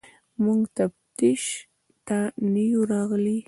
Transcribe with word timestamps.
موږ 0.43 0.59
تفتیش 0.77 1.43
ته 2.07 2.17
نه 2.53 2.61
یو 2.71 2.81
راغلي. 2.93 3.37